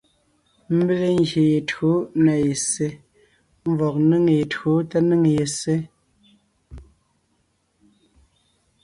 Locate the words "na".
2.23-2.33